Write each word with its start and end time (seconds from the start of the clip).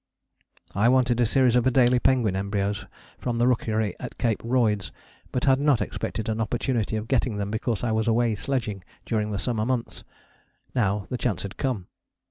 I 0.73 0.89
wanted 0.89 1.19
a 1.21 1.27
series 1.27 1.55
of 1.55 1.65
Adélie 1.65 2.01
penguin 2.01 2.35
embryos 2.35 2.85
from 3.19 3.37
the 3.37 3.45
rookery 3.47 3.93
at 3.99 4.17
Cape 4.17 4.41
Royds, 4.43 4.89
but 5.31 5.43
had 5.45 5.59
not 5.59 5.79
expected 5.79 6.27
an 6.27 6.41
opportunity 6.41 6.95
of 6.95 7.07
getting 7.07 7.37
them 7.37 7.51
because 7.51 7.83
I 7.83 7.91
was 7.91 8.07
away 8.07 8.33
sledging 8.33 8.83
during 9.05 9.29
the 9.29 9.37
summer 9.37 9.63
months. 9.63 10.03
Now 10.73 11.05
the 11.11 11.19
chance 11.19 11.43
had 11.43 11.55
come. 11.55 11.85